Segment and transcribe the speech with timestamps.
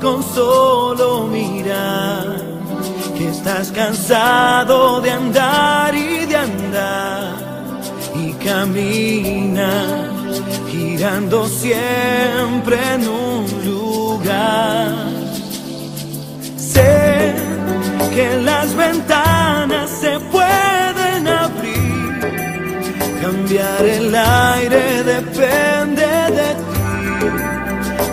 [0.00, 2.36] con solo mirar
[3.16, 7.34] que estás cansado de andar y de andar
[8.14, 10.10] y caminar
[10.70, 14.94] girando siempre en un lugar.
[16.56, 17.34] Sé
[18.14, 22.20] que las ventanas se pueden abrir,
[23.20, 25.20] cambiar el aire de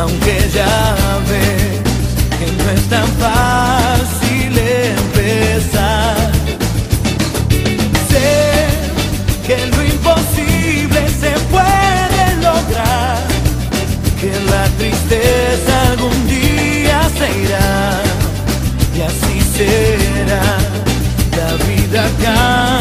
[0.00, 0.96] Aunque ya
[1.28, 1.46] ve
[2.38, 4.52] que no es tan fácil
[4.96, 6.30] empezar.
[8.10, 8.30] Sé
[9.46, 13.18] que lo imposible se puede lograr,
[14.20, 18.00] que la tristeza algún día se irá
[18.96, 20.44] y así será.
[21.36, 22.79] La vida cambia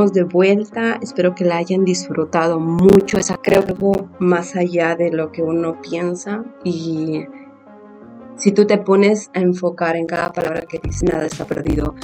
[0.00, 3.74] Estamos de vuelta, espero que la hayan disfrutado mucho, esa creo que
[4.18, 6.42] más allá de lo que uno piensa.
[6.64, 7.26] Y
[8.34, 11.94] si tú te pones a enfocar en cada palabra que dice, nada está perdido,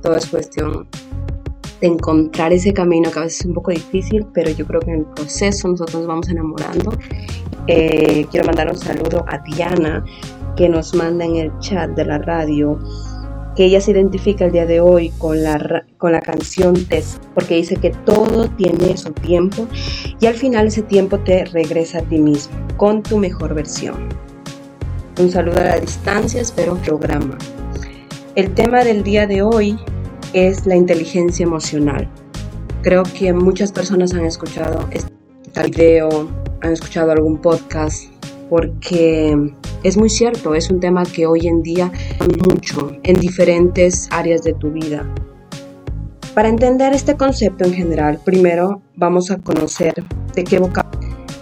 [0.00, 0.86] todo es cuestión
[1.80, 4.92] de encontrar ese camino que a veces es un poco difícil, pero yo creo que
[4.92, 6.92] en el proceso nosotros nos vamos enamorando.
[7.66, 10.04] Eh, quiero mandar un saludo a Diana
[10.56, 12.78] que nos manda en el chat de la radio
[13.64, 17.76] ella se identifica el día de hoy con la, con la canción Test, porque dice
[17.76, 19.66] que todo tiene su tiempo
[20.20, 24.08] y al final ese tiempo te regresa a ti mismo, con tu mejor versión.
[25.18, 27.36] Un saludo a la distancia, espero programa.
[28.36, 29.76] El tema del día de hoy
[30.32, 32.08] es la inteligencia emocional.
[32.82, 35.10] Creo que muchas personas han escuchado este
[35.76, 36.30] video
[36.62, 38.04] han escuchado algún podcast
[38.50, 39.54] porque
[39.84, 41.90] es muy cierto, es un tema que hoy en día
[42.46, 45.06] mucho en diferentes áreas de tu vida.
[46.34, 49.94] Para entender este concepto en general, primero vamos a conocer
[50.34, 50.90] de qué vocabulario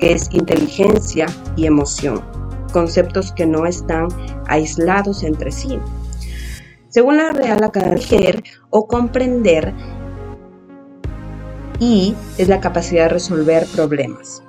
[0.01, 1.27] es inteligencia
[1.57, 2.23] y emoción,
[2.73, 4.09] conceptos que no están
[4.47, 5.79] aislados entre sí.
[6.89, 9.73] Según la Real Academia, o comprender
[11.81, 14.43] y es la capacidad de resolver problemas.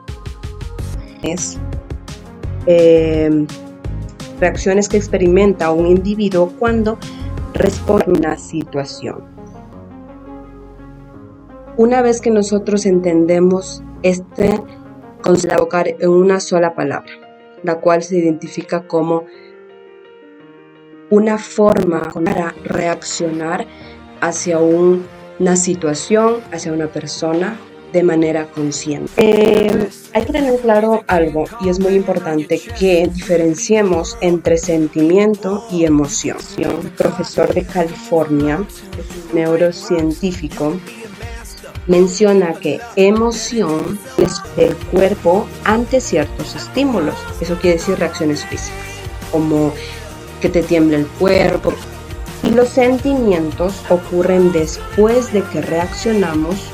[1.21, 1.59] Es
[2.71, 3.47] eh,
[4.39, 6.99] reacciones que experimenta un individuo cuando
[7.55, 9.23] responde a una situación.
[11.77, 14.61] Una vez que nosotros entendemos este
[15.23, 15.67] concepto
[15.99, 17.11] en una sola palabra,
[17.63, 19.25] la cual se identifica como
[21.09, 23.65] una forma para reaccionar
[24.21, 27.57] hacia una situación, hacia una persona
[27.91, 29.11] de manera consciente.
[29.17, 35.85] Eh, hay que tener claro algo y es muy importante que diferenciemos entre sentimiento y
[35.85, 36.37] emoción.
[36.57, 38.63] Un profesor de California,
[39.33, 40.75] neurocientífico,
[41.87, 47.15] menciona que emoción es el cuerpo ante ciertos estímulos.
[47.41, 48.77] Eso quiere decir reacciones físicas,
[49.31, 49.73] como
[50.39, 51.73] que te tiembla el cuerpo.
[52.43, 56.71] Y los sentimientos ocurren después de que reaccionamos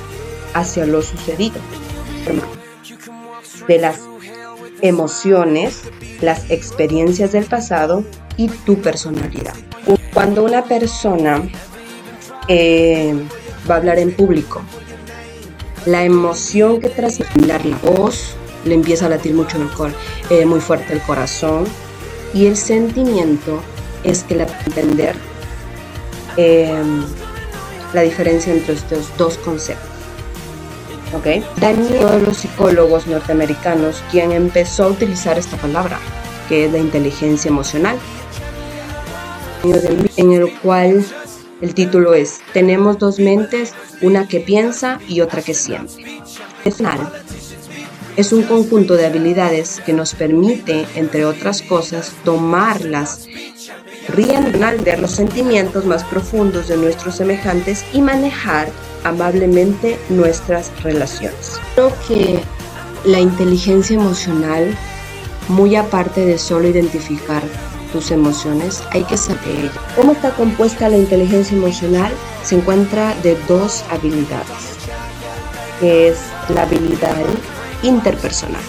[0.55, 1.59] hacia lo sucedido.
[3.67, 3.99] De las
[4.81, 5.81] emociones,
[6.21, 8.03] las experiencias del pasado
[8.37, 9.53] y tu personalidad.
[10.13, 11.43] Cuando una persona
[12.47, 13.13] eh,
[13.69, 14.61] va a hablar en público,
[15.85, 19.67] la emoción que transmite la voz, le empieza a latir mucho el
[20.29, 21.65] eh, muy fuerte el corazón
[22.33, 23.61] y el sentimiento
[24.03, 25.15] es que la entender
[26.37, 26.83] eh,
[27.93, 29.94] la diferencia entre estos dos conceptos.
[31.13, 31.43] ¿Okay?
[31.57, 35.99] Daniel, uno de los psicólogos norteamericanos, quien empezó a utilizar esta palabra,
[36.49, 37.97] que es la inteligencia emocional,
[40.17, 41.03] en el cual
[41.61, 46.21] el título es Tenemos dos mentes, una que piensa y otra que siente.
[48.17, 53.27] Es un conjunto de habilidades que nos permite, entre otras cosas, tomar las
[54.07, 58.69] riendas de los sentimientos más profundos de nuestros semejantes y manejar
[59.05, 61.59] amablemente nuestras relaciones.
[61.75, 62.39] Creo que
[63.05, 64.75] la inteligencia emocional,
[65.47, 67.43] muy aparte de solo identificar
[67.93, 72.11] tus emociones, hay que saber cómo está compuesta la inteligencia emocional.
[72.43, 74.77] Se encuentra de dos habilidades,
[75.79, 76.19] que es
[76.49, 77.23] la habilidad
[77.83, 78.63] interpersonal.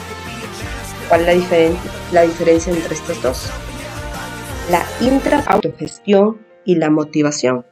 [1.09, 1.77] ¿Cuál es la,
[2.13, 3.47] la diferencia entre estas dos?
[4.71, 7.65] La intra-autogestión y la motivación.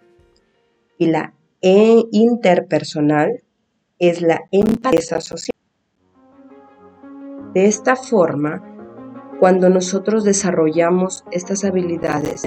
[0.96, 1.33] Y la
[1.66, 3.43] e interpersonal
[3.99, 5.56] es la empatía social.
[7.55, 8.62] De esta forma,
[9.40, 12.43] cuando nosotros desarrollamos estas habilidades,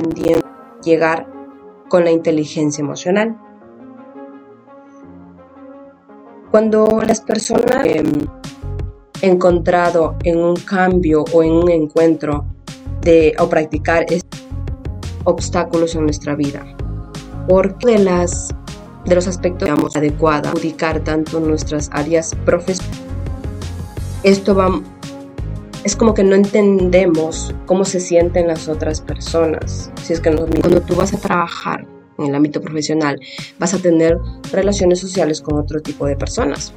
[0.84, 1.28] llegar
[1.90, 3.36] con la inteligencia emocional.
[6.52, 8.30] Cuando las personas han
[9.24, 12.46] encontrado en un cambio o en un encuentro
[13.02, 14.06] de o practicar
[15.24, 16.64] obstáculos en nuestra vida,
[17.48, 18.54] porque de las
[19.08, 23.02] de los aspectos digamos, adecuada, ubicar tanto nuestras áreas profesionales.
[24.24, 24.82] Esto va,
[25.84, 29.92] es como que no entendemos cómo se sienten las otras personas.
[30.04, 31.88] Si es que cuando tú vas a trabajar
[32.18, 33.20] en el ámbito profesional,
[33.60, 34.18] vas a tener
[34.52, 36.74] relaciones sociales con otro tipo de personas.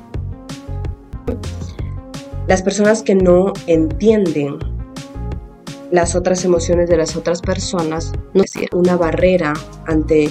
[2.47, 4.59] Las personas que no entienden
[5.91, 9.55] las otras emociones de las otras personas no es una barrera
[9.87, 10.31] ante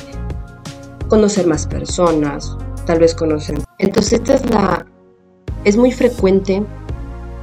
[1.09, 3.59] conocer más personas, tal vez conocer.
[3.77, 4.85] Entonces, esta es la.
[5.65, 6.63] Es muy frecuente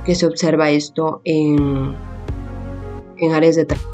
[0.05, 1.95] que se observa esto en,
[3.19, 3.91] en áreas de trabajo.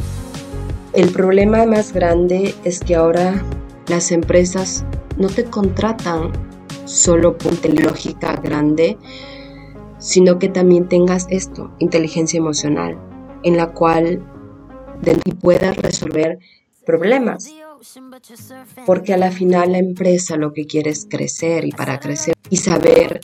[0.92, 3.42] El problema más grande es que ahora
[3.88, 4.84] las empresas
[5.16, 6.30] no te contratan
[6.84, 8.98] solo por lógica grande,
[9.98, 12.98] sino que también tengas esto, inteligencia emocional,
[13.42, 14.22] en la cual
[15.40, 16.38] puedas resolver
[16.84, 17.50] problemas
[18.86, 22.56] porque a la final la empresa lo que quiere es crecer y para crecer y
[22.56, 23.20] saber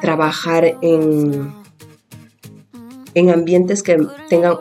[0.00, 1.54] trabajar en,
[3.14, 4.56] en ambientes que tengan,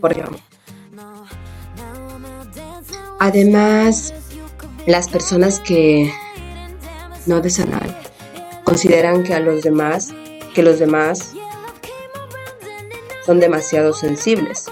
[0.00, 0.38] por ejemplo,
[3.18, 4.14] además
[4.86, 6.12] las personas que
[7.26, 7.70] no desean
[8.64, 10.12] consideran que a los demás,
[10.54, 11.32] que los demás
[13.24, 14.66] son demasiado sensibles,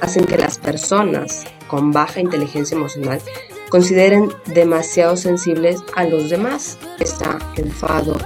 [0.00, 3.20] hacen que las personas con baja inteligencia emocional
[3.70, 6.76] consideren demasiado sensibles a los demás.
[6.98, 8.16] Está enfado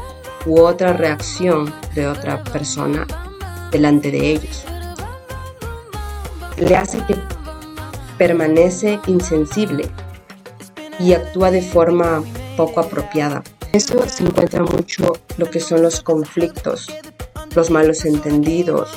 [0.46, 3.06] u otra reacción de otra persona
[3.70, 4.64] delante de ellos.
[6.56, 7.16] Le hace que
[8.16, 9.88] permanece insensible
[10.98, 12.22] y actúa de forma
[12.56, 13.42] poco apropiada.
[13.72, 16.88] Eso se encuentra mucho lo que son los conflictos,
[17.54, 18.90] los malos entendidos.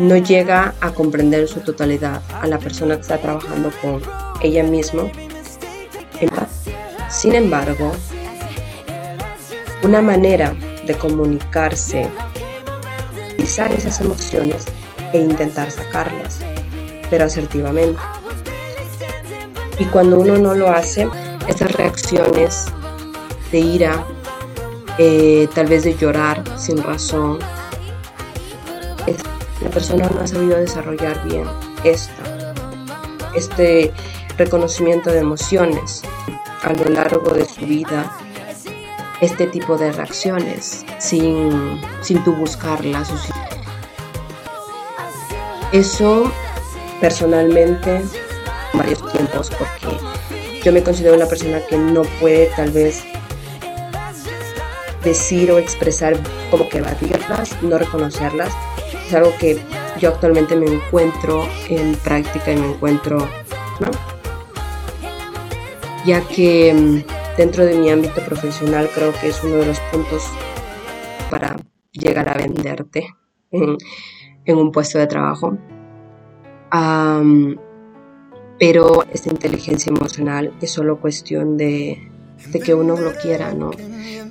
[0.00, 4.00] No llega a comprender su totalidad a la persona que está trabajando con
[4.40, 5.02] ella misma.
[7.10, 7.92] Sin embargo,
[9.82, 10.54] una manera
[10.86, 12.08] de comunicarse,
[13.34, 14.64] utilizar esas emociones
[15.12, 16.38] e intentar sacarlas,
[17.10, 18.00] pero asertivamente.
[19.78, 21.10] Y cuando uno no lo hace,
[21.46, 22.64] esas reacciones
[23.52, 24.06] de ira,
[24.96, 27.38] eh, tal vez de llorar sin razón,
[29.70, 31.44] persona no ha sabido desarrollar bien
[31.84, 32.54] esta,
[33.34, 33.92] este
[34.36, 36.02] reconocimiento de emociones
[36.62, 38.10] a lo largo de su vida,
[39.20, 43.10] este tipo de reacciones sin, sin tú buscarlas.
[45.72, 46.30] Eso
[47.00, 48.02] personalmente
[48.74, 49.98] varios tiempos porque
[50.62, 53.04] yo me considero una persona que no puede tal vez
[55.04, 56.16] decir o expresar
[56.50, 58.52] como que evadirlas, no reconocerlas.
[59.10, 59.58] Es algo que
[59.98, 63.18] yo actualmente me encuentro en práctica y me encuentro,
[63.80, 63.90] ¿no?
[66.06, 70.22] Ya que mm, dentro de mi ámbito profesional creo que es uno de los puntos
[71.28, 71.56] para
[71.90, 73.08] llegar a venderte
[73.50, 73.76] en,
[74.46, 75.58] un puesto de trabajo
[78.60, 82.12] pero esta inteligencia emocional es solo cuestión de,
[82.64, 83.72] que uno lo quiera, ¿no?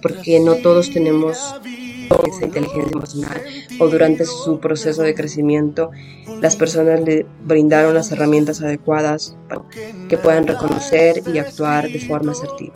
[0.01, 1.59] Porque no todos tenemos
[2.27, 3.41] esa inteligencia emocional
[3.79, 5.91] o durante su proceso de crecimiento
[6.41, 9.61] las personas le brindaron las herramientas adecuadas para
[10.07, 12.75] que puedan reconocer y actuar de forma asertiva.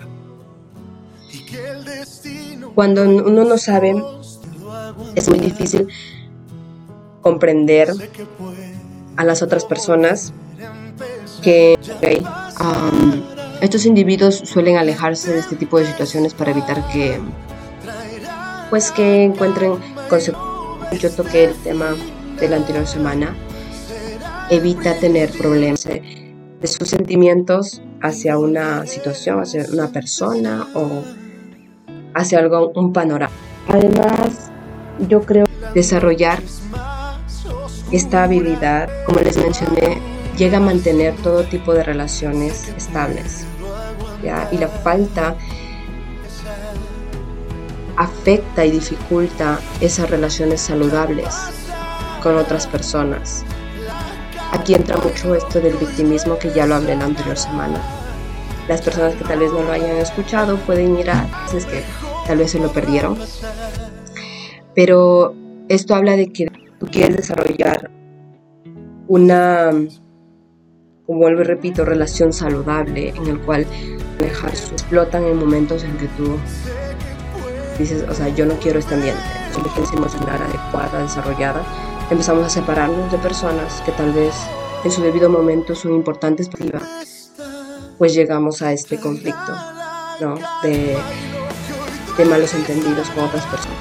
[2.76, 3.96] Cuando uno no sabe,
[5.16, 5.88] es muy difícil
[7.22, 7.94] comprender
[9.16, 10.34] a las otras personas
[11.42, 11.78] que
[12.60, 13.22] um,
[13.62, 17.20] estos individuos suelen alejarse de este tipo de situaciones para evitar que
[18.74, 19.76] pues que encuentren
[20.10, 21.00] consecuencias.
[21.00, 21.94] Yo toqué el tema
[22.40, 23.36] de la anterior semana.
[24.50, 31.04] Evita tener problemas de sus sentimientos hacia una situación, hacia una persona o
[32.16, 33.32] hacia algo, un panorama.
[33.68, 34.50] Además,
[35.08, 36.42] yo creo desarrollar
[37.92, 40.00] esta habilidad, como les mencioné,
[40.36, 43.46] llega a mantener todo tipo de relaciones estables.
[44.52, 45.38] Y la falta
[47.98, 51.36] afecta y dificulta esas relaciones saludables
[52.22, 53.44] con otras personas.
[54.52, 57.82] Aquí entra mucho esto del victimismo que ya lo hablé la anterior semana.
[58.68, 61.84] Las personas que tal vez no lo hayan escuchado pueden ir a, es que
[62.28, 63.18] tal vez se lo perdieron.
[64.76, 65.36] Pero
[65.70, 67.92] esto habla de que tú quieres desarrollar
[69.08, 69.72] una
[71.06, 73.66] como vuelvo y repito, relación saludable en el cual
[74.54, 76.38] su explotan en momentos en que tú
[77.78, 79.22] dices, o sea, yo no quiero este ambiente,
[79.56, 81.64] inteligencia emocional adecuada, desarrollada,
[82.10, 84.34] empezamos a separarnos de personas que tal vez
[84.84, 86.82] en su debido momento son importantes para
[87.98, 89.56] pues llegamos a este conflicto,
[90.20, 90.36] ¿no?
[90.62, 90.98] De,
[92.18, 93.78] de malos entendidos con otras personas.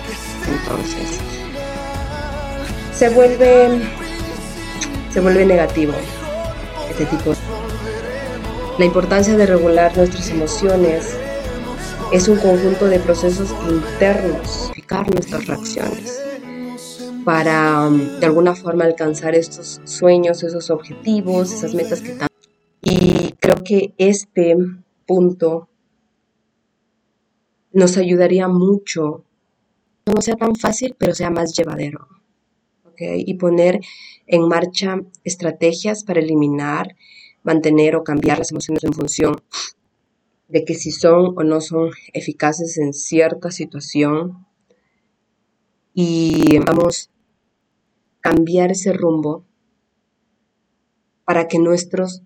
[0.49, 1.19] Entonces,
[2.95, 3.81] se vuelve,
[5.13, 5.93] se vuelve negativo
[6.91, 7.35] este tipo.
[8.79, 11.17] La importancia de regular nuestras emociones
[12.13, 16.23] es un conjunto de procesos internos, fijar nuestras reacciones
[17.25, 22.35] para um, de alguna forma alcanzar estos sueños, esos objetivos, esas metas que tanto.
[22.83, 24.57] Y creo que este
[25.07, 25.71] punto
[27.73, 29.25] nos ayudaría mucho,
[30.05, 32.09] no sea tan fácil, pero sea más llevadero.
[32.99, 33.81] Y poner
[34.27, 36.95] en marcha estrategias para eliminar,
[37.43, 39.37] mantener o cambiar las emociones en función
[40.53, 44.47] de que si son o no son eficaces en cierta situación
[45.95, 47.11] y vamos
[48.19, 49.45] a cambiar ese rumbo
[51.25, 52.23] para que nuestros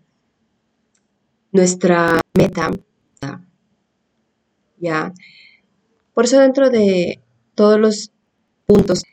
[1.53, 2.71] nuestra meta
[4.79, 5.15] ya
[6.13, 7.23] por eso dentro de
[7.55, 8.11] todos los
[8.67, 9.05] puntos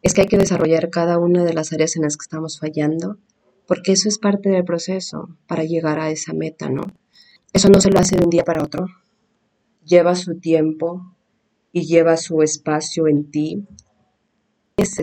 [0.00, 3.18] es que hay que desarrollar cada una de las áreas en las que estamos fallando,
[3.66, 6.84] porque eso es parte del proceso para llegar a esa meta, ¿no?
[7.56, 8.86] Eso no se lo hace de un día para otro.
[9.82, 11.16] Lleva su tiempo
[11.72, 13.64] y lleva su espacio en ti.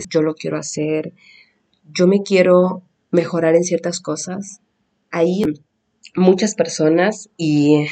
[0.07, 1.15] Yo lo quiero hacer,
[1.91, 4.61] yo me quiero mejorar en ciertas cosas.
[5.09, 5.41] Hay
[6.15, 7.87] muchas personas y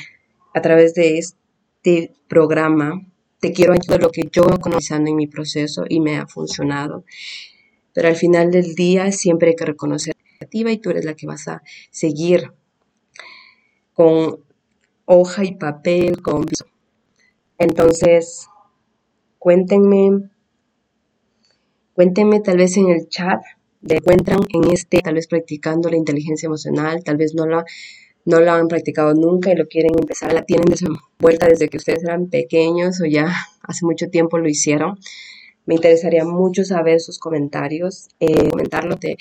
[0.54, 3.04] a través de este programa
[3.40, 7.04] te quiero ayudar lo que yo he conocido en mi proceso y me ha funcionado.
[7.94, 11.26] Pero al final del día siempre hay que reconocer la y tú eres la que
[11.26, 12.54] vas a seguir
[13.94, 14.51] con
[15.14, 16.46] hoja y papel, con
[17.58, 18.48] Entonces,
[19.40, 20.30] cuéntenme,
[21.94, 23.42] cuéntenme tal vez en el chat,
[23.82, 27.66] de encuentran en este, tal vez practicando la inteligencia emocional, tal vez no la
[28.24, 30.68] no lo han practicado nunca y lo quieren empezar, la tienen
[31.20, 33.26] vuelta desde que ustedes eran pequeños o ya
[33.64, 34.98] hace mucho tiempo lo hicieron.
[35.66, 38.98] Me interesaría mucho saber sus comentarios, eh, comentarlo.
[38.98, 39.18] Te,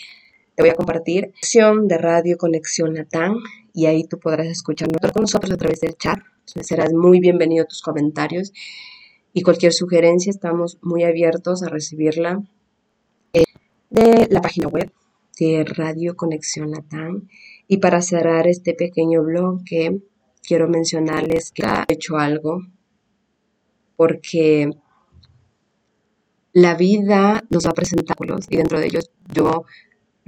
[0.60, 1.32] voy a compartir.
[1.36, 3.34] Acción de Radio Conexión Latán
[3.72, 6.18] y ahí tú podrás escucharnos con nosotros a través del chat.
[6.44, 8.52] Serás muy bienvenido a tus comentarios.
[9.32, 12.42] Y cualquier sugerencia estamos muy abiertos a recibirla
[13.32, 13.44] eh,
[13.90, 14.92] de la página web
[15.38, 17.28] de Radio Conexión Latán
[17.68, 20.00] y para cerrar este pequeño bloque,
[20.42, 22.62] quiero mencionarles que he hecho algo
[23.96, 24.70] porque
[26.52, 28.16] la vida nos va a presentar
[28.48, 29.64] y dentro de ellos yo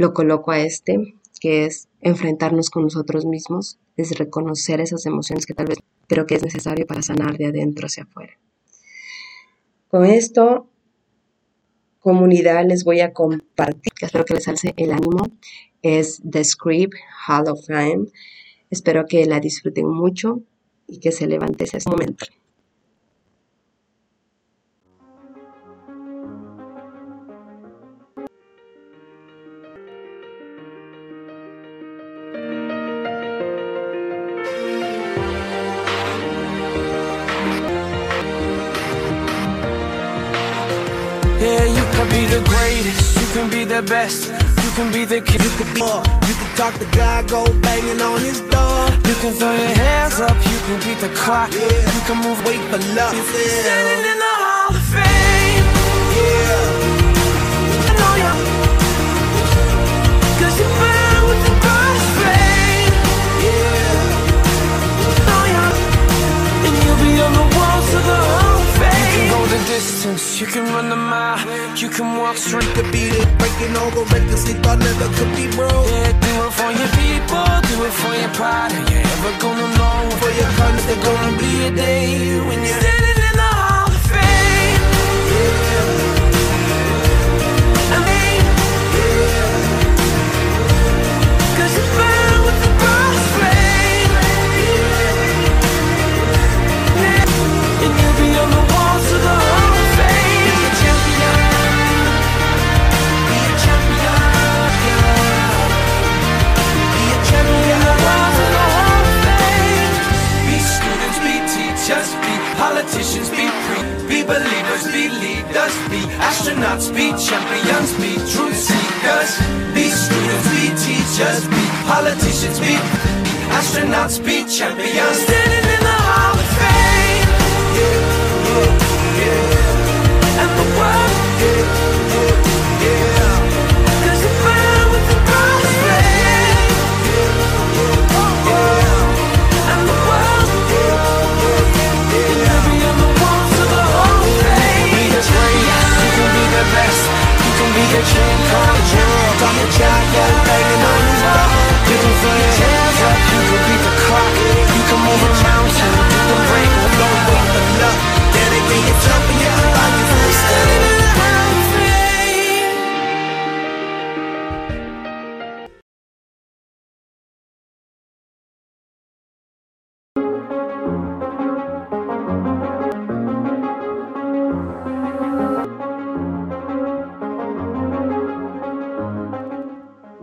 [0.02, 5.54] lo coloco a este, que es enfrentarnos con nosotros mismos, es reconocer esas emociones que
[5.54, 5.78] tal vez,
[6.08, 8.38] pero que es necesario para sanar de adentro hacia afuera.
[9.88, 10.68] Con esto,
[12.00, 15.24] comunidad, les voy a compartir, espero que les alce el ánimo,
[15.82, 16.94] es The Script
[17.26, 18.06] Hall of Fame.
[18.70, 20.42] Espero que la disfruten mucho
[20.86, 22.26] y que se levante ese momento.
[43.32, 44.28] Can be the best.
[44.62, 45.42] You can be the kid.
[45.42, 48.80] You can be uh, You can talk to God, go banging on his door.
[49.08, 51.50] You can throw your hands up, you can beat the clock.
[51.52, 51.94] Yeah.
[51.94, 53.16] You can move weight for love.
[53.16, 54.31] Standing in the
[69.66, 71.38] distance, you can run the mile.
[71.76, 73.26] You can walk straight to beat it.
[73.38, 75.86] Breaking all the records they thought never could be broke.
[75.90, 78.72] Yeah, do it for your people, do it for your pride.
[78.90, 80.52] You're ever gonna know for your
[80.86, 82.91] there's gonna be a day when you're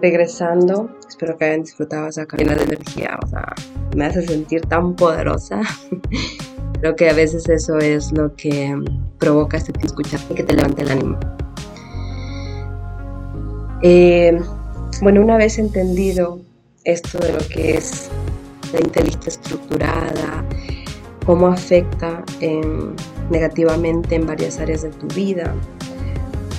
[0.01, 3.53] Regresando, espero que hayan disfrutado esa cabina de energía, o sea,
[3.95, 5.61] me hace sentir tan poderosa.
[6.79, 8.73] Creo que a veces eso es lo que
[9.17, 11.19] provoca este de escuchar y que te levante el ánimo.
[13.81, 14.39] Eh,
[15.01, 16.39] bueno, una vez entendido
[16.85, 18.09] esto de lo que es
[18.71, 20.45] la inteligencia estructurada,
[21.25, 22.95] cómo afecta en-
[23.29, 25.53] negativamente en varias áreas de tu vida,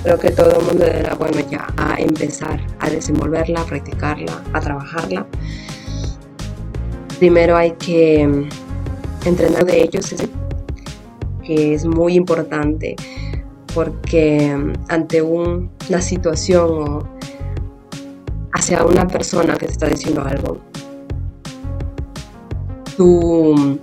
[0.03, 4.61] creo que todo el mundo era bueno ya a empezar a desenvolverla, a practicarla, a
[4.61, 5.27] trabajarla.
[7.19, 8.49] Primero hay que
[9.27, 10.15] entrenar de ellos,
[11.45, 12.97] que es muy importante
[13.75, 17.09] porque mm, ante un- una situación o
[18.53, 20.59] hacia una persona que te está diciendo algo,
[22.97, 23.79] tú mm,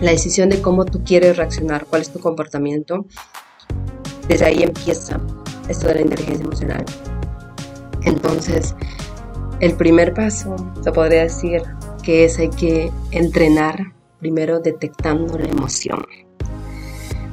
[0.00, 3.06] la decisión de cómo tú quieres reaccionar, cuál es tu comportamiento,
[4.28, 5.20] desde ahí empieza
[5.68, 6.84] esto de la inteligencia emocional.
[8.02, 8.74] Entonces,
[9.60, 11.62] el primer paso, se podría decir,
[12.02, 16.04] que es hay que entrenar primero detectando la emoción.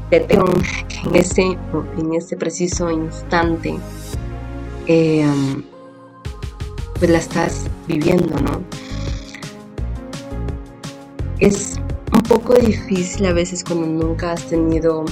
[0.09, 0.45] Detecto
[0.87, 1.57] que en ese,
[1.97, 3.77] en ese preciso instante,
[4.87, 5.25] eh,
[6.99, 8.61] pues la estás viviendo, ¿no?
[11.39, 11.79] Es
[12.13, 15.05] un poco difícil a veces cuando nunca has tenido,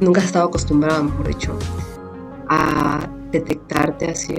[0.00, 1.58] nunca has estado acostumbrado, mejor dicho,
[2.48, 4.34] a detectarte así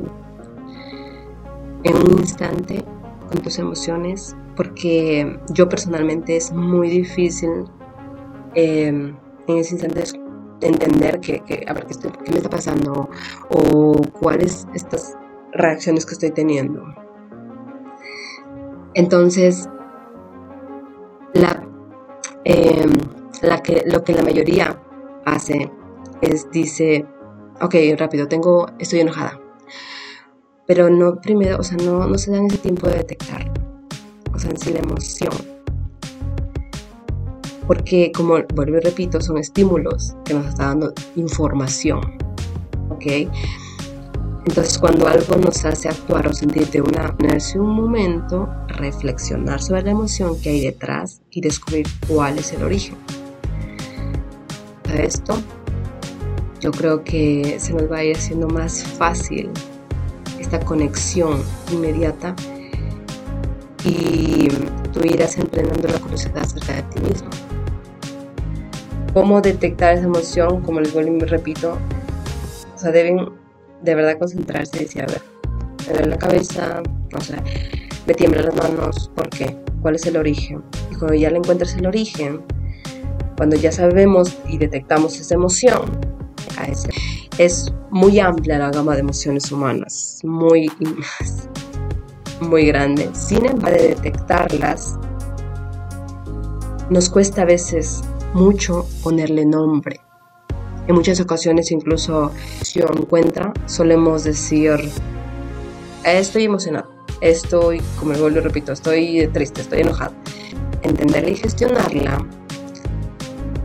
[1.83, 2.83] en un instante
[3.29, 7.65] con tus emociones, porque yo personalmente es muy difícil
[8.53, 9.15] em,
[9.47, 10.03] en ese instante
[10.61, 13.09] entender que, a ver, ¿qué, qué me está pasando
[13.49, 15.17] o cuáles estas
[15.53, 16.83] reacciones que estoy teniendo.
[18.95, 19.69] Entonces,
[21.33, 21.63] la,
[22.43, 22.91] em,
[23.41, 24.79] la que, lo que la mayoría
[25.25, 25.71] hace
[26.21, 27.05] es dice,
[27.61, 29.39] ok, rápido, tengo, estoy enojada.
[30.65, 33.51] Pero no primero, o sea, no, no se dan ese tiempo de detectar,
[34.33, 35.33] o sea, en sí la emoción.
[37.67, 42.01] Porque, como vuelvo y repito, son estímulos que nos está dando información,
[42.89, 43.29] ¿ok?
[44.45, 49.83] Entonces, cuando algo nos hace actuar o sentir de una manera, un momento, reflexionar sobre
[49.83, 52.97] la emoción que hay detrás y descubrir cuál es el origen.
[54.93, 55.41] Esto,
[56.63, 59.49] yo creo que se nos va a ir haciendo más fácil
[60.39, 62.33] esta conexión inmediata
[63.83, 64.47] y
[64.93, 67.29] tú irás entrenando la curiosidad acerca de ti mismo.
[69.13, 70.61] ¿Cómo detectar esa emoción?
[70.61, 71.77] Como les vuelvo y me repito,
[72.73, 73.27] o sea, deben
[73.81, 75.21] de verdad concentrarse y decir, a ver,
[75.85, 76.81] me duele la cabeza,
[77.13, 77.43] o sea,
[78.07, 79.57] me tiemblan las manos, ¿por qué?
[79.81, 80.63] ¿Cuál es el origen?
[80.89, 82.41] Y cuando ya le encuentras el origen,
[83.35, 86.13] cuando ya sabemos y detectamos esa emoción,
[87.37, 90.71] es muy amplia la gama de emociones humanas, muy,
[92.41, 93.09] muy grande.
[93.13, 94.97] Sin embargo, de detectarlas,
[96.89, 98.01] nos cuesta a veces
[98.33, 99.99] mucho ponerle nombre.
[100.87, 104.77] En muchas ocasiones incluso si lo encuentra, solemos decir,
[106.03, 106.89] estoy emocionado,
[107.21, 110.13] estoy, como vuelvo y repito, estoy triste, estoy enojado.
[110.81, 112.25] Entenderla y gestionarla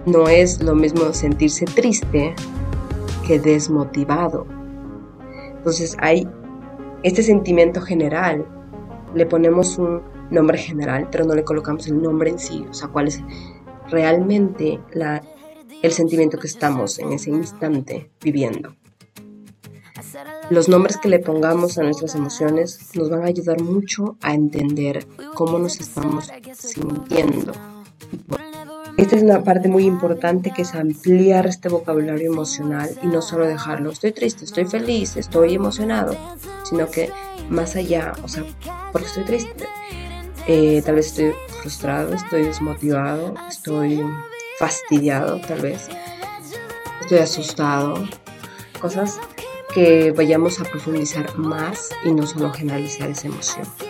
[0.06, 2.34] no es lo mismo sentirse triste
[3.28, 4.46] que desmotivado.
[5.58, 6.26] Entonces hay
[7.02, 8.46] este sentimiento general,
[9.14, 12.88] le ponemos un nombre general, pero no le colocamos el nombre en sí, o sea,
[12.88, 13.22] cuál es
[13.90, 15.22] realmente la
[15.80, 18.74] el sentimiento que estamos en ese instante viviendo.
[20.50, 25.06] Los nombres que le pongamos a nuestras emociones nos van a ayudar mucho a entender
[25.34, 27.52] cómo nos estamos sintiendo.
[28.98, 33.46] Esta es una parte muy importante que es ampliar este vocabulario emocional y no solo
[33.46, 36.16] dejarlo, estoy triste, estoy feliz, estoy emocionado,
[36.64, 37.08] sino que
[37.48, 38.42] más allá, o sea,
[38.90, 39.66] porque estoy triste,
[40.48, 41.32] eh, tal vez estoy
[41.62, 44.02] frustrado, estoy desmotivado, estoy
[44.58, 45.88] fastidiado tal vez,
[47.00, 48.02] estoy asustado,
[48.80, 49.20] cosas
[49.72, 53.87] que vayamos a profundizar más y no solo generalizar esa emoción.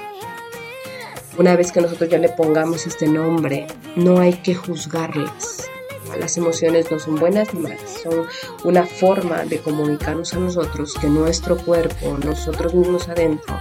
[1.39, 5.71] Una vez que nosotros ya le pongamos este nombre, no hay que juzgarlas.
[6.19, 8.27] Las emociones no son buenas ni malas, son
[8.65, 13.57] una forma de comunicarnos a nosotros que nuestro cuerpo, nosotros mismos adentro,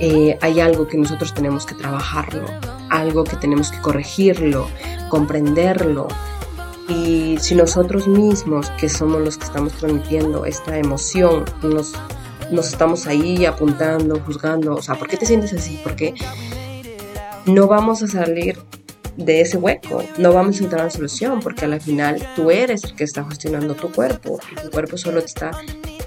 [0.00, 2.46] eh, hay algo que nosotros tenemos que trabajarlo,
[2.90, 4.66] algo que tenemos que corregirlo,
[5.10, 6.08] comprenderlo.
[6.88, 11.92] Y si nosotros mismos, que somos los que estamos transmitiendo esta emoción, nos,
[12.52, 15.80] nos estamos ahí apuntando, juzgando, o sea, ¿por qué te sientes así?
[15.82, 16.14] Porque
[17.46, 18.58] no vamos a salir
[19.16, 22.94] de ese hueco, no vamos a encontrar una solución, porque al final tú eres el
[22.94, 25.50] que está gestionando tu cuerpo, y tu cuerpo solo te está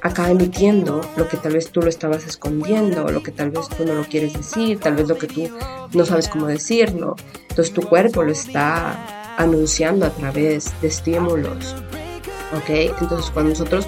[0.02, 3.86] acá emitiendo lo que tal vez tú lo estabas escondiendo, lo que tal vez tú
[3.86, 5.50] no lo quieres decir, tal vez lo que tú
[5.94, 7.16] no sabes cómo decirlo.
[7.50, 11.76] Entonces tu cuerpo lo está anunciando a través de estímulos.
[12.56, 12.70] ¿Ok?
[13.02, 13.88] Entonces cuando nosotros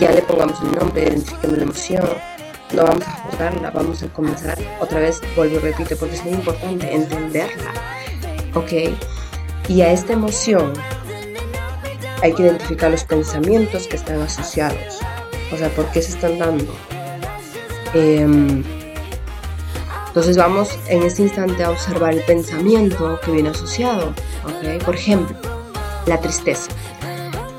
[0.00, 2.08] ya le pongamos el nombre, identifiquemos la emoción,
[2.72, 6.34] no vamos a juzgarla, vamos a comenzar otra vez, vuelvo y repito, porque es muy
[6.34, 7.72] importante entenderla.
[8.54, 8.72] ¿Ok?
[9.68, 10.72] Y a esta emoción
[12.22, 15.00] hay que identificar los pensamientos que están asociados.
[15.52, 16.74] O sea, ¿por qué se están dando?
[17.92, 18.64] Em,
[20.08, 24.12] entonces vamos en este instante a observar el pensamiento que viene asociado.
[24.44, 24.78] ¿okay?
[24.78, 25.36] Por ejemplo,
[26.06, 26.70] la tristeza.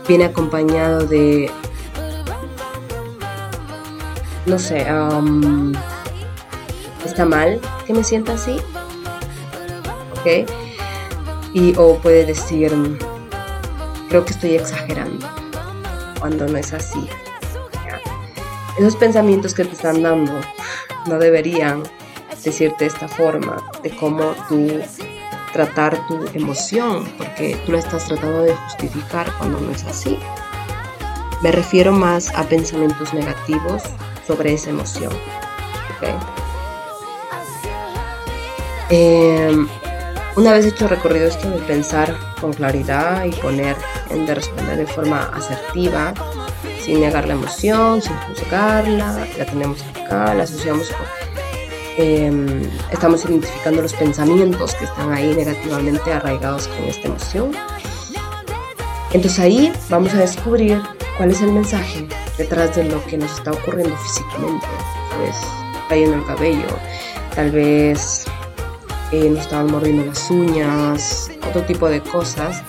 [0.07, 1.49] Viene acompañado de,
[4.45, 4.85] no sé,
[7.03, 8.57] ¿está mal que me sienta así?
[10.19, 10.49] ¿Ok?
[11.53, 12.71] Y o puede decir,
[14.09, 15.27] creo que estoy exagerando,
[16.19, 17.07] cuando no es así.
[18.77, 20.33] Esos pensamientos que te están dando
[21.07, 21.83] no deberían
[22.43, 24.81] decirte esta forma de cómo tú
[25.53, 30.19] tratar tu emoción, porque tú la estás tratando de justificar cuando no es así.
[31.41, 33.83] Me refiero más a pensamientos negativos
[34.25, 35.11] sobre esa emoción.
[38.89, 39.67] Em,
[40.35, 43.75] una vez hecho recorrido esto de pensar con claridad y poner
[44.09, 46.13] en de responder de forma asertiva,
[46.83, 51.25] sin negar la emoción, sin juzgarla, la tenemos acá, la asociamos con
[51.97, 52.61] Em,
[52.91, 57.51] estamos identificando los pensamientos que están ahí negativamente arraigados con esta emoción.
[59.13, 60.81] Entonces ahí vamos a descubrir
[61.17, 62.05] cuál es el mensaje
[62.37, 64.67] detrás de lo que nos está ocurriendo físicamente.
[65.09, 65.35] Tal vez
[65.89, 66.67] cayendo el cabello,
[67.35, 68.25] tal vez
[69.11, 72.63] eh, nos estaban mordiendo las uñas, otro tipo de cosas,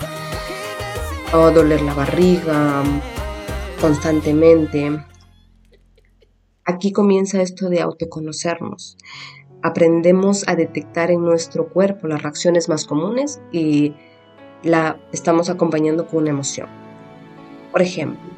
[1.33, 2.83] o doler la barriga
[3.81, 5.03] constantemente.
[6.63, 8.97] Aquí comienza esto de autoconocernos.
[9.63, 13.93] Aprendemos a detectar en nuestro cuerpo las reacciones más comunes y
[14.63, 16.67] la estamos acompañando con una emoción.
[17.71, 18.36] Por ejemplo,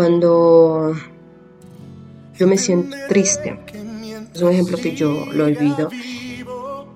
[0.00, 0.94] cuando
[2.34, 3.60] yo me siento triste,
[4.34, 5.90] es un ejemplo que yo lo he vivido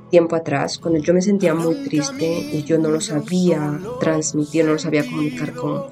[0.09, 4.73] tiempo atrás, cuando yo me sentía muy triste y yo no lo sabía transmitir, no
[4.73, 5.83] lo sabía comunicar con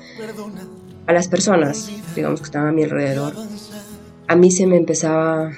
[1.06, 3.34] a las personas, digamos que estaban a mi alrededor,
[4.26, 5.52] a mí se me empezaba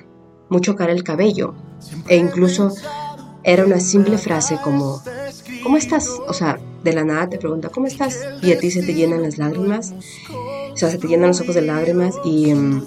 [0.48, 1.54] mucho caer el cabello.
[2.08, 2.72] E incluso
[3.44, 5.00] era una simple frase como
[5.62, 6.08] ¿cómo estás?
[6.26, 8.26] O sea, de la nada te pregunta ¿cómo estás?
[8.42, 9.94] y a ti se te llenan las lágrimas,
[10.74, 12.82] o sea, se te llenan los ojos de lágrimas y em,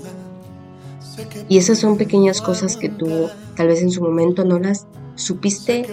[1.49, 5.87] y esas son pequeñas cosas que tú tal vez en su momento no las supiste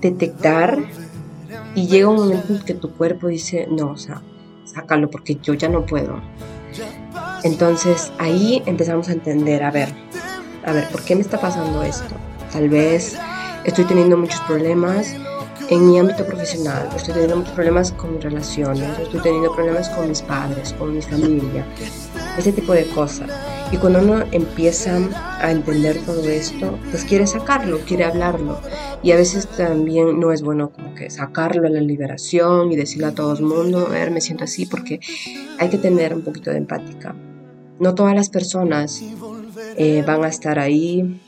[0.00, 0.78] detectar
[1.74, 4.22] y llega un momento en que tu cuerpo dice, no, o sea,
[4.64, 6.20] sácalo porque yo ya no puedo.
[7.42, 9.88] Entonces ahí empezamos a entender, a ver,
[10.64, 12.14] a ver, ¿por qué me está pasando esto?
[12.52, 13.16] Tal vez
[13.64, 15.14] estoy teniendo muchos problemas
[15.70, 20.08] en mi ámbito profesional, estoy teniendo muchos problemas con mis relaciones, estoy teniendo problemas con
[20.08, 21.66] mis padres, con mi familia,
[22.38, 23.30] ese tipo de cosas.
[23.70, 24.98] Y cuando uno empieza
[25.40, 28.58] a entender todo esto, pues quiere sacarlo, quiere hablarlo.
[29.02, 33.08] Y a veces también no es bueno como que sacarlo a la liberación y decirle
[33.08, 35.00] a todo el mundo, a ver, me siento así, porque
[35.58, 37.14] hay que tener un poquito de empática.
[37.78, 39.02] No todas las personas
[39.76, 41.20] eh, van a estar ahí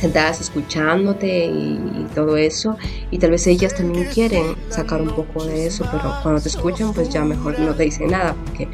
[0.00, 2.76] sentadas escuchándote y, todo eso.
[3.10, 6.94] Y tal vez ellas también quieren sacar un poco de eso pero cuando te escuchan
[6.94, 8.68] pues ya mejor no te dicen nada porque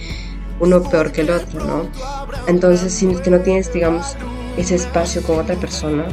[0.61, 1.89] uno peor que el otro no
[2.47, 4.17] entonces si que no tienes digamos
[4.57, 6.07] ese espacio con otra persona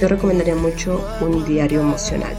[0.00, 2.34] yo recomendaría mucho un diario emocional.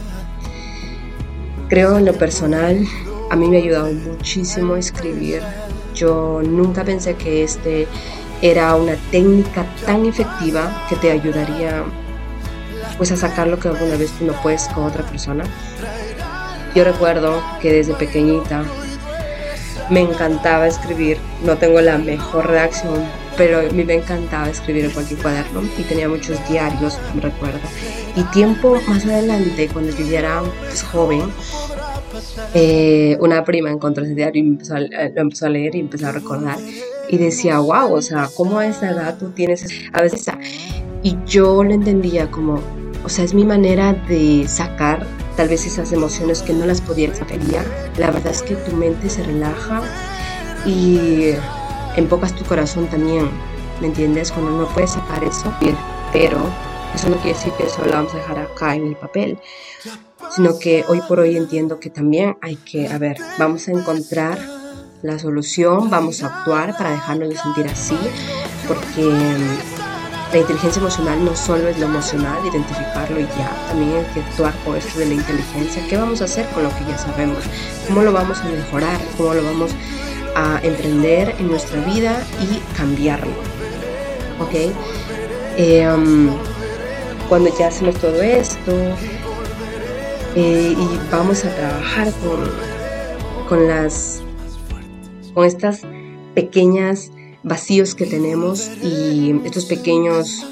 [1.68, 2.84] Creo en lo personal
[3.30, 5.42] a mí me ha ayudado muchísimo escribir.
[5.94, 7.86] Yo nunca pensé que este
[8.42, 11.84] era una técnica tan efectiva que te ayudaría
[12.98, 15.44] pues a sacar lo que alguna vez tú no puedes con otra persona.
[16.74, 18.64] Yo recuerdo que desde pequeñita
[19.90, 23.04] me encantaba escribir, no tengo la mejor reacción,
[23.36, 27.60] pero a mí me encantaba escribir en cualquier cuaderno y tenía muchos diarios, recuerdo.
[28.16, 31.22] Y tiempo más adelante, cuando yo ya era pues, joven,
[32.54, 36.12] eh, una prima encontró ese diario y empezó lo empezó a leer y empezó a
[36.12, 36.58] recordar
[37.12, 40.24] y decía, wow, o sea, ¿cómo a esa edad tú tienes a veces?
[41.02, 42.58] Y yo lo entendía como,
[43.04, 47.08] o sea, es mi manera de sacar tal vez esas emociones que no las podía
[47.08, 47.66] expresar.
[47.98, 49.82] La verdad es que tu mente se relaja
[50.64, 51.32] y
[51.96, 53.28] empocas tu corazón también,
[53.82, 54.32] ¿me entiendes?
[54.32, 55.52] Cuando no puedes sacar eso,
[56.14, 56.38] pero
[56.94, 59.38] eso no quiere decir que eso lo vamos a dejar acá en el papel,
[60.34, 64.61] sino que hoy por hoy entiendo que también hay que, a ver, vamos a encontrar
[65.02, 67.98] la solución, vamos a actuar para dejarnos de sentir así,
[68.68, 74.14] porque mm, la inteligencia emocional no solo es lo emocional, identificarlo y ya, también hay
[74.14, 75.86] que actuar con esto de la inteligencia.
[75.88, 77.38] ¿Qué vamos a hacer con lo que ya sabemos?
[77.88, 78.98] ¿Cómo lo vamos a mejorar?
[79.16, 79.72] ¿Cómo lo vamos
[80.36, 83.34] a emprender en nuestra vida y cambiarlo?
[84.40, 84.72] ¿Ok?
[85.56, 85.86] Eh,
[87.28, 88.72] cuando ya hacemos todo esto
[90.34, 94.22] eh, y vamos a trabajar con, con las
[95.34, 95.82] con estas
[96.34, 97.10] pequeñas
[97.42, 100.46] vacíos que tenemos y estos pequeños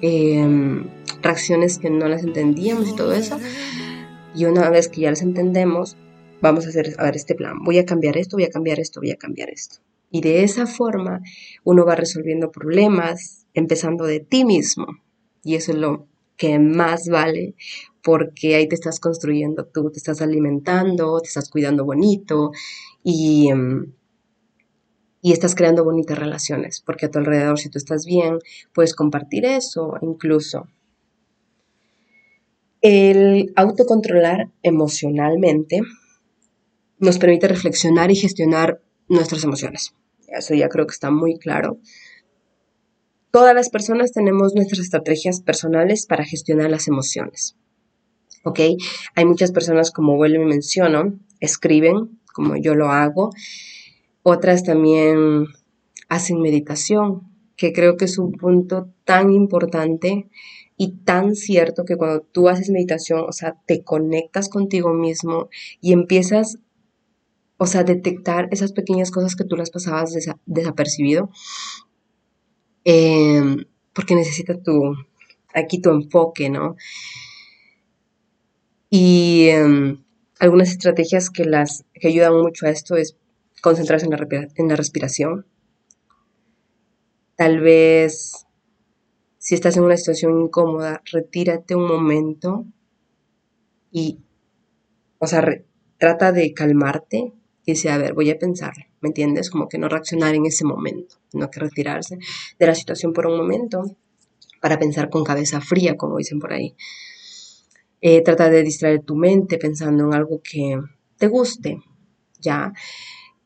[0.00, 0.86] em,
[1.22, 3.38] reacciones que no las entendíamos y todo eso.
[4.34, 5.96] Y una vez que ya las entendemos,
[6.40, 7.58] vamos a hacer a ver este plan.
[7.62, 9.76] Voy a cambiar esto, voy a cambiar esto, voy a cambiar esto.
[10.10, 11.22] Y de esa forma
[11.64, 14.86] uno va resolviendo problemas empezando de ti mismo.
[15.44, 17.54] Y eso es lo que más vale
[18.02, 22.50] porque ahí te estás construyendo tú, te estás alimentando, te estás cuidando bonito
[23.02, 23.92] y, em,
[25.20, 28.38] y estás creando bonitas relaciones, porque a tu alrededor, si tú estás bien,
[28.74, 30.66] puedes compartir eso incluso.
[32.80, 35.82] El autocontrolar emocionalmente
[36.98, 39.94] nos permite reflexionar y gestionar nuestras emociones.
[40.26, 41.78] Eso ya creo que está muy claro.
[43.30, 47.56] Todas las personas tenemos nuestras estrategias personales para gestionar las emociones.
[48.44, 48.60] ¿Ok?
[49.14, 53.30] Hay muchas personas, como vuelvo y menciono, escriben, como yo lo hago.
[54.22, 55.46] Otras también
[56.08, 57.22] hacen meditación,
[57.56, 60.28] que creo que es un punto tan importante
[60.76, 65.48] y tan cierto que cuando tú haces meditación, o sea, te conectas contigo mismo
[65.80, 66.58] y empiezas,
[67.56, 70.12] o sea, a detectar esas pequeñas cosas que tú las pasabas
[70.46, 71.30] desapercibido,
[72.84, 74.94] em, porque necesita tu,
[75.54, 76.76] aquí tu enfoque, ¿no?
[78.90, 80.02] Y em,
[80.42, 83.16] algunas estrategias que, las, que ayudan mucho a esto es
[83.60, 85.46] concentrarse en la, en la respiración.
[87.36, 88.44] Tal vez
[89.38, 92.66] si estás en una situación incómoda, retírate un momento
[93.92, 94.18] y,
[95.18, 95.44] o sea,
[95.96, 97.32] trata de calmarte
[97.64, 99.48] y decir, a ver, voy a pensar, ¿me entiendes?
[99.48, 102.18] Como que no reaccionar en ese momento, no que retirarse
[102.58, 103.96] de la situación por un momento
[104.60, 106.74] para pensar con cabeza fría, como dicen por ahí.
[108.04, 110.76] Eh, trata de distraer tu mente pensando en algo que
[111.18, 111.80] te guste,
[112.40, 112.72] ¿ya?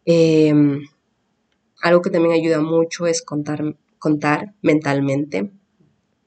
[0.06, 0.80] Em,
[1.82, 5.52] algo que también ayuda mucho es contar, contar mentalmente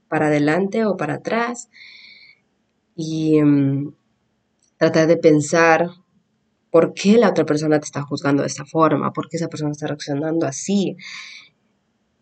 [0.08, 1.70] para adelante o para atrás
[2.96, 3.94] y em,
[4.78, 5.89] tratar de pensar
[6.70, 9.72] por qué la otra persona te está juzgando de esta forma, por qué esa persona
[9.72, 10.98] está reaccionando así.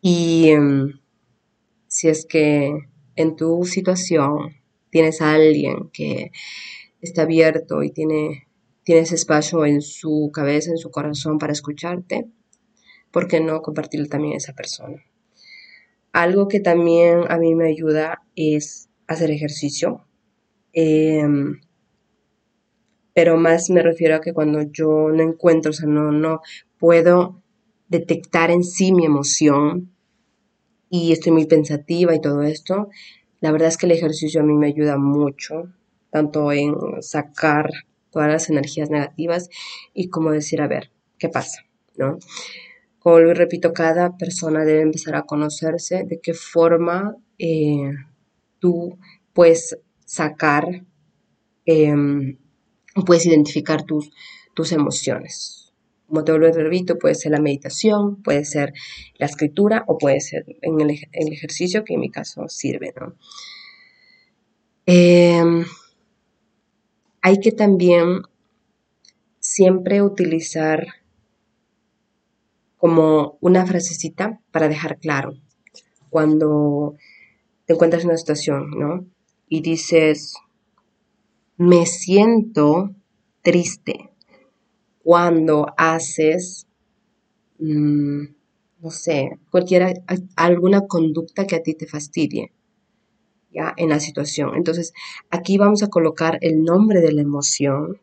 [0.02, 1.02] Y em,
[1.88, 2.72] si es que
[3.18, 4.57] en tu situación
[4.90, 6.32] tienes a alguien que
[7.02, 8.48] está abierto y tiene,
[8.84, 12.28] tienes espacio en su cabeza, en su corazón para escucharte,
[13.12, 15.04] ¿por qué no compartirlo también a esa persona?
[16.12, 20.06] Algo que también a mí me ayuda es hacer ejercicio.
[20.74, 21.60] Em,
[23.14, 26.42] pero más me refiero a que cuando yo no encuentro, o sea, no, no
[26.78, 27.42] puedo
[27.88, 29.92] detectar en sí mi emoción
[30.90, 32.90] y estoy muy pensativa y todo esto,
[33.40, 35.72] la verdad es que el ejercicio a mí me ayuda mucho,
[36.10, 37.70] tanto en sacar
[38.12, 39.50] todas las energías negativas
[39.94, 41.64] y como decir, a ver, ¿qué pasa?
[41.98, 42.18] ¿No?
[43.00, 47.92] Como lo repito, cada persona debe empezar a conocerse de qué forma eh,
[48.60, 48.98] tú
[49.34, 50.86] puedes sacar,
[51.66, 52.38] em,
[53.06, 54.12] puedes identificar tus,
[54.54, 55.67] tus emociones
[56.08, 58.74] como te vuelvo repito, puede ser la meditación, puede ser
[59.18, 62.94] la escritura o puede ser en el, ejercicio que en mi caso sirve.
[64.86, 65.66] Em,
[67.22, 68.22] hay que también
[69.40, 70.88] siempre utilizar
[72.78, 75.34] como una frasecita para dejar claro
[76.10, 76.96] cuando
[77.66, 79.06] te encuentras en una situación, ¿no?
[79.50, 80.36] Y dices,
[81.58, 82.96] me siento
[83.42, 84.07] triste
[85.08, 86.68] cuando haces,
[87.60, 88.24] mm,
[88.82, 89.94] no sé, cualquiera,
[90.36, 92.52] alguna conducta que a ti te fastidie,
[93.50, 94.56] ya, en la situación.
[94.56, 94.92] Entonces,
[95.30, 98.02] aquí vamos a colocar el nombre de la emoción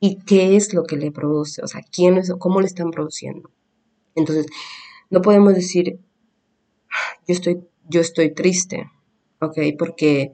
[0.00, 3.50] y qué es lo que le produce, o sea, quién es, cómo le están produciendo.
[4.14, 4.44] Entonces,
[5.08, 5.98] no podemos decir,
[7.26, 8.90] yo estoy, yo estoy triste,
[9.40, 9.58] ¿ok?
[9.78, 10.32] Porque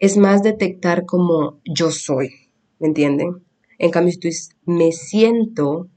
[0.00, 2.45] es más detectar como yo soy,
[2.78, 3.44] ¿me entienden?
[3.78, 4.28] En cambio, si tú
[4.64, 5.88] me siento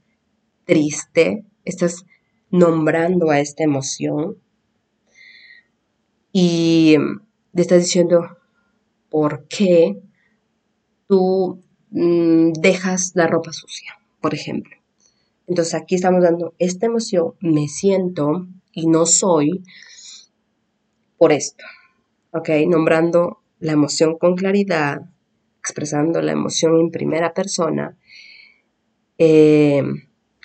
[0.64, 2.04] triste, estás
[2.50, 4.36] nombrando a esta emoción
[6.32, 6.96] y
[7.52, 8.36] le estás diciendo
[9.08, 10.00] por qué
[11.06, 14.76] tú mm, dejas la ropa sucia, por ejemplo.
[15.46, 19.64] Entonces aquí estamos dando esta emoción, me siento y no soy
[21.18, 21.64] por esto,
[22.30, 22.50] ¿ok?
[22.68, 25.10] Nombrando la emoción con claridad,
[25.60, 27.96] expresando la emoción en primera persona,
[29.18, 29.82] eh,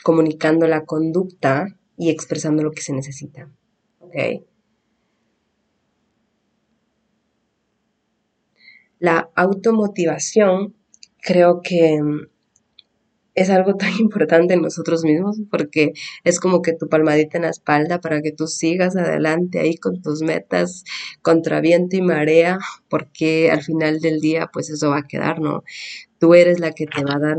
[0.03, 3.49] comunicando la conducta y expresando lo que se necesita.
[8.99, 10.75] La automotivación
[11.21, 11.99] creo que
[13.35, 17.49] es algo tan importante en nosotros mismos porque es como que tu palmadita en la
[17.49, 20.83] espalda para que tú sigas adelante ahí con tus metas
[21.21, 22.57] contra viento y marea
[22.89, 25.63] porque al final del día pues eso va a quedar, ¿no?
[26.17, 27.37] Tú eres la que te va a dar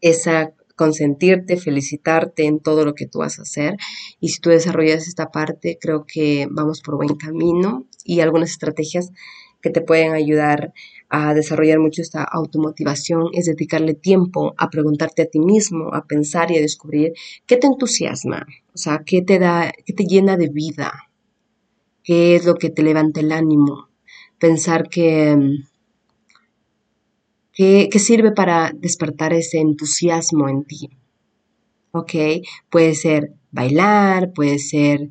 [0.00, 3.76] esa consentirte, felicitarte en todo lo que tú vas a hacer
[4.18, 9.12] y si tú desarrollas esta parte creo que vamos por buen camino y algunas estrategias
[9.60, 10.72] que te pueden ayudar
[11.10, 16.50] a desarrollar mucho esta automotivación es dedicarle tiempo a preguntarte a ti mismo, a pensar
[16.50, 17.12] y a descubrir
[17.46, 21.10] qué te entusiasma, o sea, qué te da, qué te llena de vida,
[22.04, 23.88] qué es lo que te levanta el ánimo,
[24.38, 25.36] pensar que
[27.60, 30.88] ¿Qué, sirve para despertar ese entusiasmo en ti?
[31.90, 32.12] ¿Ok?
[32.70, 35.10] Puede ser bailar, puede ser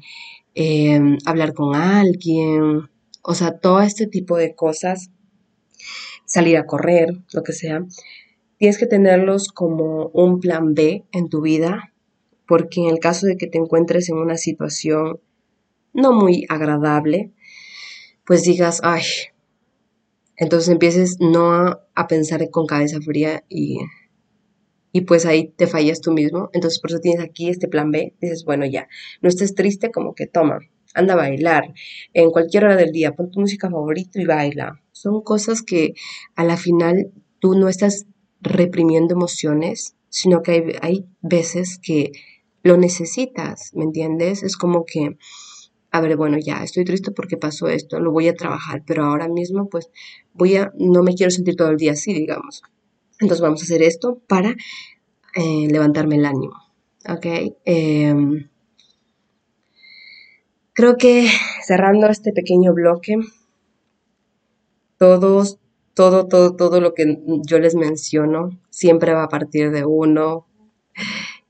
[0.56, 2.90] em, hablar con alguien,
[3.22, 5.12] o sea, todo este tipo de cosas,
[6.30, 7.86] salir a correr, lo que sea.
[8.58, 11.94] Tienes que tenerlos como un plan B en tu vida,
[12.48, 15.20] porque en el caso de que te encuentres en una situación
[15.94, 17.32] no muy agradable,
[18.26, 19.04] pues digas, ay,
[20.38, 23.80] entonces empieces no a, pensar con cabeza fría y,
[24.94, 26.50] y pues ahí te fallas tú mismo.
[26.54, 28.14] Entonces por eso tienes aquí este plan B.
[28.22, 28.88] Dices, bueno, ya,
[29.22, 30.60] no estés triste como que toma,
[30.94, 31.74] anda a bailar.
[32.14, 34.82] En cualquier hora del día, pon tu música favorita y baila.
[35.02, 35.94] Son cosas que
[36.36, 38.06] a la final tú no estás
[38.42, 42.12] reprimiendo emociones, sino que hay, hay veces que
[42.64, 44.44] lo necesitas, ¿me entiendes?
[44.44, 45.18] Es como que
[45.92, 49.28] a ver, bueno, ya estoy triste porque pasó esto, lo voy a trabajar, pero ahora
[49.28, 49.90] mismo pues
[50.34, 52.62] voy a, no me quiero sentir todo el día así, digamos.
[53.20, 54.56] Entonces vamos a hacer esto para
[55.36, 56.56] eh, levantarme el ánimo,
[57.08, 57.56] ¿ok?
[57.66, 58.50] Em,
[60.74, 61.28] creo que
[61.66, 63.16] cerrando este pequeño bloque,
[65.00, 65.58] todos,
[65.96, 70.46] todo, todo, todo lo que yo les menciono siempre va a partir de uno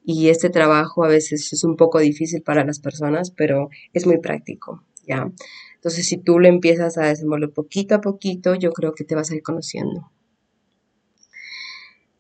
[0.05, 4.19] y este trabajo a veces es un poco difícil para las personas, pero es muy
[4.19, 5.31] práctico, ¿ya?
[5.75, 9.31] Entonces, si tú lo empiezas a desenvolver poquito a poquito, yo creo que te vas
[9.31, 10.11] a ir conociendo.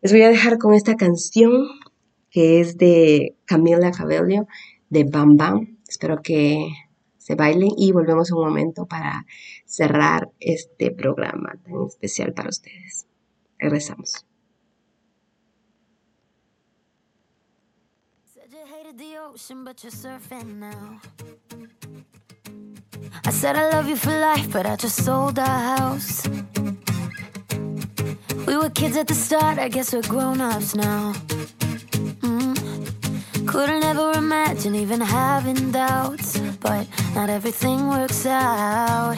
[0.01, 1.67] Les voy a dejar con esta canción
[2.31, 4.47] que es de Camila Cabello,
[4.89, 5.77] de Bam Bam.
[5.87, 6.69] Espero que
[7.17, 9.25] se bailen y volvemos un momento para
[9.69, 13.05] cerrar este programa tan especial para ustedes.
[13.59, 14.25] Regresamos.
[23.25, 26.27] I said I love you for life, but I just sold our house.
[28.47, 31.13] We were kids at the start, I guess we're grown ups now.
[32.21, 33.47] Mm.
[33.47, 39.17] Couldn't ever imagine even having doubts, but not everything works out.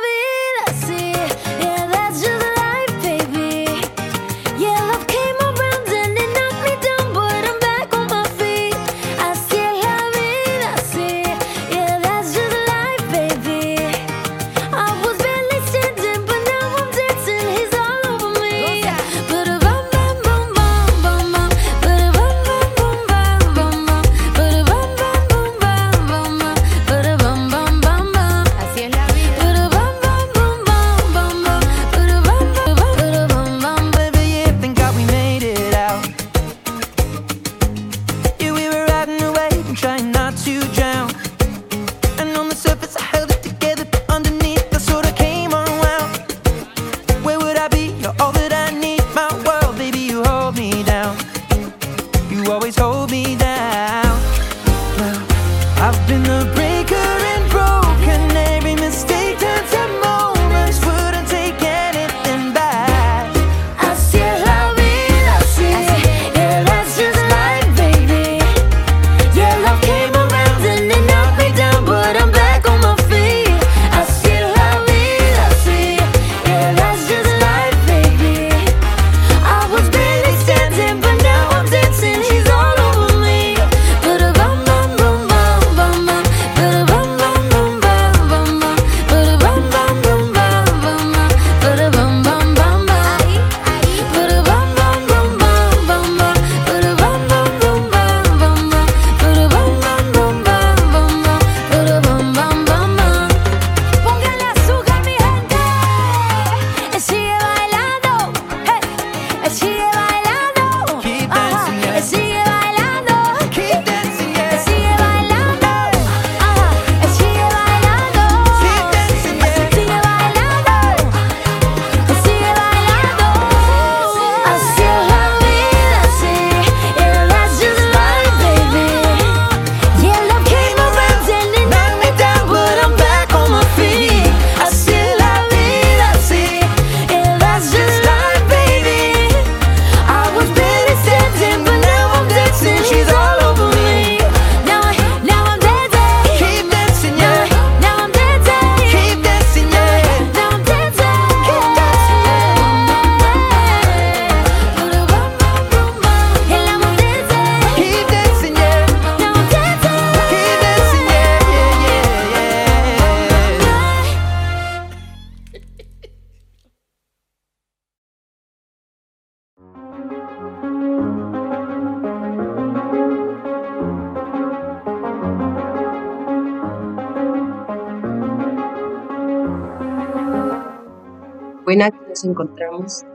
[182.25, 183.05] encontramos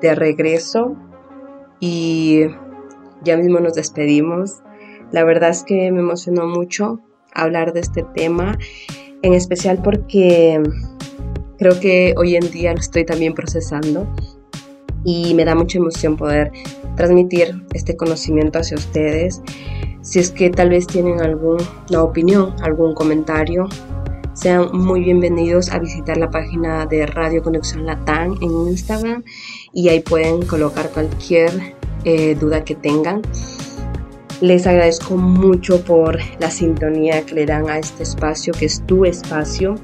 [0.00, 0.96] de regreso
[1.80, 2.42] y
[3.22, 4.62] ya mismo nos despedimos.
[5.10, 7.00] La verdad es que me emocionó mucho
[7.34, 8.58] hablar de este tema,
[9.22, 10.62] en especial porque
[11.58, 14.06] creo que hoy en día lo estoy también procesando
[15.04, 16.52] y me da mucha emoción poder
[16.96, 19.42] transmitir este conocimiento hacia ustedes.
[20.02, 23.68] Si es que tal vez tienen alguna opinión, algún comentario,
[24.38, 29.24] sean muy bienvenidos a visitar la página de Radio Conexión Latán en Instagram
[29.72, 31.74] y ahí pueden colocar cualquier
[32.04, 33.22] eh, duda que tengan.
[34.40, 39.04] Les agradezco mucho por la sintonía que le dan a este espacio, que es tu
[39.04, 39.74] espacio.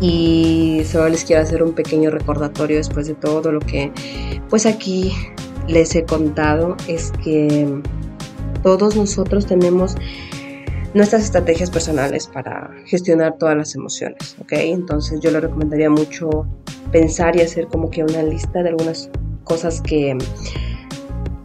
[0.00, 3.92] Y solo les quiero hacer un pequeño recordatorio después de todo lo que
[4.50, 5.12] pues aquí
[5.68, 7.80] les he contado, es que
[8.64, 9.94] todos nosotros tenemos
[10.96, 14.52] nuestras estrategias personales para gestionar todas las emociones, ¿ok?
[14.52, 16.46] Entonces yo le recomendaría mucho
[16.90, 19.10] pensar y hacer como que una lista de algunas
[19.44, 20.16] cosas que,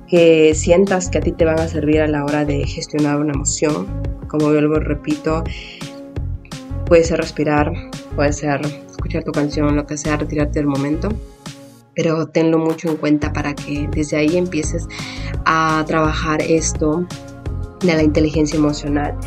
[0.07, 3.33] que sientas que a ti te van a servir a la hora de gestionar una
[3.33, 3.87] emoción.
[4.29, 5.43] Como lo repito,
[6.85, 7.73] puede ser respirar,
[8.15, 11.09] puede ser escuchar tu canción, lo que sea, retirarte del momento
[11.93, 14.87] pero tenlo mucho en cuenta para que desde ahí empieces
[15.45, 17.05] a trabajar esto
[17.81, 19.17] de la inteligencia emocional.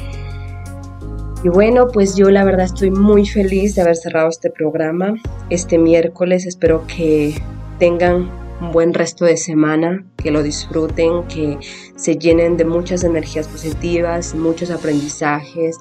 [1.42, 5.14] Y bueno, pues yo la verdad estoy muy feliz de haber cerrado este programa
[5.50, 6.46] este miércoles.
[6.46, 7.34] Espero que
[7.78, 8.30] tengan
[8.61, 11.59] un buen resto de semana, que lo disfruten, que
[11.96, 15.76] se llenen de muchas energías positivas, muchos aprendizajes.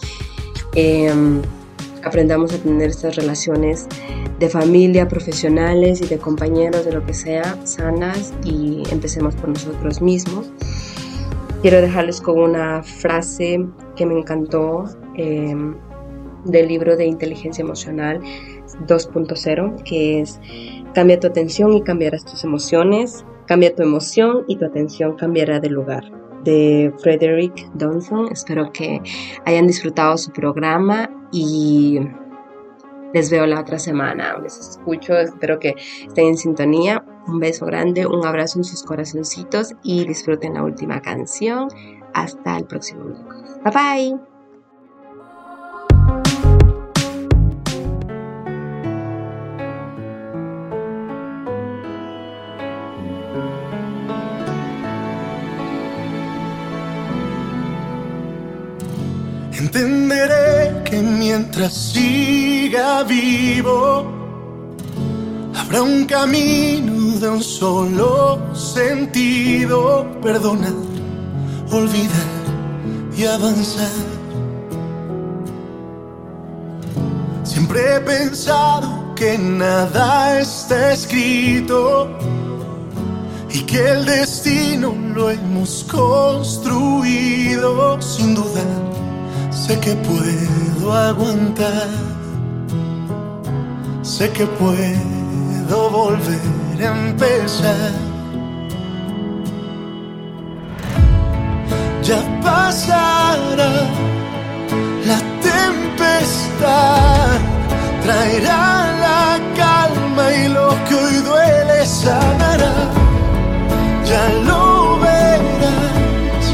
[0.76, 1.42] Em,
[2.04, 3.88] aprendamos a tener estas relaciones
[4.40, 10.02] de familia, profesionales y de compañeros, de lo que sea, sanas y empecemos por nosotros
[10.02, 10.52] mismos.
[11.64, 14.84] Quiero dejarles con una frase que me encantó
[15.16, 15.74] em,
[16.44, 18.20] del libro de inteligencia emocional
[18.86, 20.42] 2.0, que es
[20.94, 25.70] cambia tu atención y cambiarás tus emociones, cambia tu emoción y tu atención cambiará de
[25.70, 26.04] lugar
[26.44, 28.30] de Frederick Donson.
[28.30, 29.02] Espero que
[29.46, 31.98] hayan disfrutado su programa y
[33.14, 34.38] les veo la otra semana.
[34.44, 37.06] Les escucho, espero que estén en sintonía.
[37.28, 41.70] Un beso grande, un abrazo en sus corazoncitos y disfruten la última canción.
[42.14, 43.58] Hasta el próximo miércoles.
[43.64, 44.34] Bye bye.
[59.60, 64.24] Entenderé que mientras siga vivo,
[65.56, 66.93] Habrá un camino
[67.24, 70.74] de un solo sentido, perdonar,
[71.72, 72.28] olvidar
[73.16, 73.88] y avanzar.
[77.44, 82.10] Siempre he pensado que nada está escrito
[83.50, 86.92] y que el destino lo hemos construido
[88.02, 88.66] sin duda.
[89.50, 91.88] Sé que puedo aguantar,
[94.02, 97.92] sé que puedo volver empezar.
[102.02, 103.72] Ya pasará
[105.06, 107.38] la tempestad,
[108.04, 112.74] traerá la calma y lo que hoy duele sanará.
[114.06, 116.46] Ya lo verás,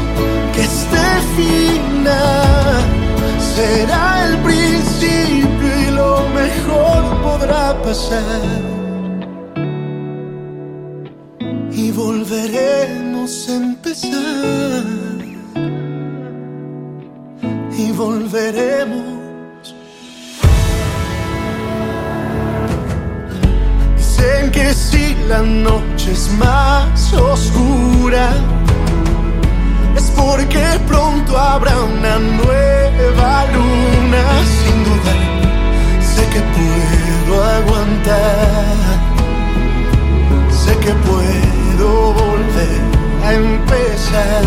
[0.54, 1.06] que este
[1.36, 2.80] final
[3.54, 8.69] será el principio y lo mejor podrá pasar.
[17.78, 19.74] Y volveremos.
[23.96, 28.30] Dicen que si la noche es más oscura,
[29.96, 34.22] es porque pronto habrá una nueva luna.
[34.58, 35.14] Sin duda,
[36.12, 38.98] sé que puedo aguantar,
[40.50, 41.29] sé que puedo
[43.32, 44.44] empezar.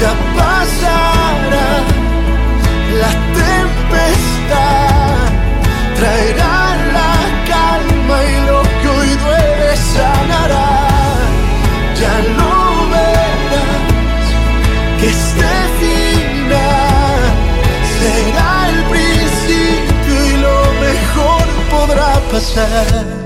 [0.00, 1.70] Ya pasará
[3.00, 5.26] la tempestad,
[5.96, 7.12] traerá la
[7.52, 10.70] calma y lo que hoy duele sanará.
[12.00, 12.54] Ya lo
[12.92, 14.26] verás
[15.00, 17.20] que este final
[17.98, 23.25] será el principio y lo mejor podrá pasar.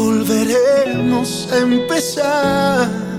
[0.00, 3.09] Volveremos a empezar